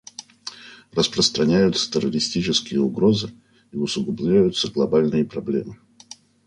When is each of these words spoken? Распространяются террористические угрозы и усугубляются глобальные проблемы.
Распространяются 0.93 1.91
террористические 1.91 2.79
угрозы 2.81 3.29
и 3.71 3.77
усугубляются 3.77 4.71
глобальные 4.71 5.25
проблемы. 5.25 5.77